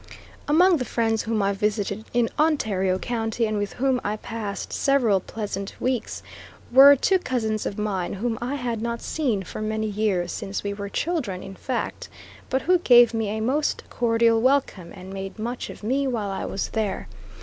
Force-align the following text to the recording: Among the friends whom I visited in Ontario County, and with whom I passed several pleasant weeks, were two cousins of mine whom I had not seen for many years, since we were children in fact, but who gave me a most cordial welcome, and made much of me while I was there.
Among 0.47 0.77
the 0.77 0.83
friends 0.83 1.21
whom 1.21 1.43
I 1.43 1.53
visited 1.53 2.05
in 2.11 2.27
Ontario 2.39 2.97
County, 2.97 3.45
and 3.45 3.59
with 3.59 3.73
whom 3.73 4.01
I 4.03 4.15
passed 4.17 4.73
several 4.73 5.19
pleasant 5.19 5.75
weeks, 5.79 6.23
were 6.71 6.95
two 6.95 7.19
cousins 7.19 7.67
of 7.67 7.77
mine 7.77 8.13
whom 8.13 8.39
I 8.41 8.55
had 8.55 8.81
not 8.81 9.03
seen 9.03 9.43
for 9.43 9.61
many 9.61 9.85
years, 9.85 10.31
since 10.31 10.63
we 10.63 10.73
were 10.73 10.89
children 10.89 11.43
in 11.43 11.53
fact, 11.53 12.09
but 12.49 12.63
who 12.63 12.79
gave 12.79 13.13
me 13.13 13.29
a 13.29 13.41
most 13.41 13.83
cordial 13.91 14.41
welcome, 14.41 14.91
and 14.91 15.13
made 15.13 15.37
much 15.37 15.69
of 15.69 15.83
me 15.83 16.07
while 16.07 16.31
I 16.31 16.45
was 16.45 16.69
there. 16.69 17.07